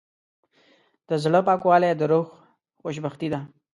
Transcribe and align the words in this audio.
د 1.07 1.09
زړه 1.23 1.39
پاکوالی 1.47 1.91
د 1.99 2.01
روح 2.11 2.27
خوشبختي 2.81 3.27
ده. 3.33 3.39